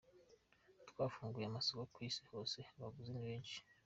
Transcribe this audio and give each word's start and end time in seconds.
Twafunguye 0.89 1.45
amasoko 1.47 1.83
ku 1.93 1.99
isi 2.09 2.23
hose, 2.31 2.57
abaguzi 2.77 3.11
ni 3.11 3.21
benshi. 3.25 3.57